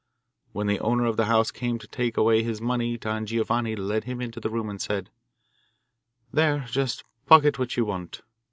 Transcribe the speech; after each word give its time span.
When 0.51 0.65
the 0.65 0.79
owner 0.79 1.05
of 1.05 1.15
the 1.15 1.25
house 1.27 1.51
came 1.51 1.77
to 1.77 1.85
take 1.87 2.17
away 2.17 2.41
his 2.41 2.59
money 2.59 2.97
Don 2.97 3.27
Giovanni 3.27 3.75
led 3.75 4.05
him 4.05 4.19
into 4.19 4.39
the 4.39 4.49
room 4.49 4.67
and 4.67 4.81
said: 4.81 5.11
'There, 6.33 6.65
just 6.71 7.03
pocket 7.27 7.59
what 7.59 7.77
you 7.77 7.85
want. 7.85 8.21